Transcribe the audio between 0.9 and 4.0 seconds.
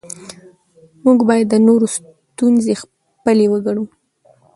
موږ باید د نورو ستونزې خپلې وګڼو